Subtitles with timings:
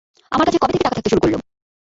[0.31, 1.37] আমার কাছে কবে থেকে টাকা খাকতে শুরু করলো?